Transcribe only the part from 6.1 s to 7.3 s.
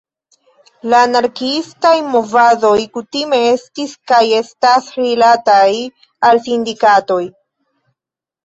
al sindikatoj.